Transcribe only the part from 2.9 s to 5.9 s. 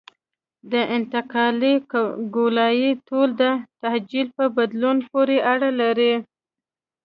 طول د تعجیل په بدلون پورې اړه